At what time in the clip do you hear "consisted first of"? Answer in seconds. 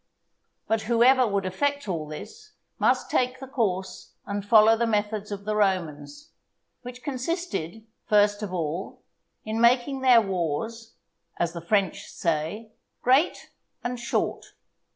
7.03-8.51